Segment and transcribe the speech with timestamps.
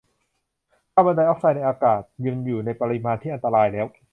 [0.93, 2.01] คาร์บอนไดอ็อกไซด์ในอากาศ
[2.45, 3.87] อยู่ในปริมาณที่อันตรายแล้ว